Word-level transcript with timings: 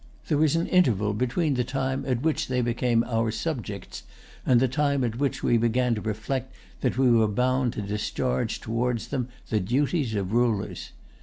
There 0.29 0.37
was 0.39 0.55
an 0.55 0.65
interval 0.65 1.13
between 1.13 1.53
the 1.53 1.63
time 1.63 2.05
at 2.07 2.23
which 2.23 2.47
they 2.47 2.61
became 2.61 3.03
our 3.03 3.29
subjects, 3.29 4.01
and 4.47 4.59
the 4.59 4.67
time 4.67 5.03
at 5.03 5.19
which 5.19 5.43
we 5.43 5.57
began 5.57 5.93
to 5.93 6.01
reflect 6.01 6.51
that 6.79 6.97
we 6.97 7.11
were 7.11 7.27
bound 7.27 7.73
to 7.73 7.83
discharge 7.83 8.59
towards 8.59 9.09
them 9.09 9.27
the 9.51 9.59
duties 9.59 10.15
of 10.15 10.33
rulers. 10.33 10.89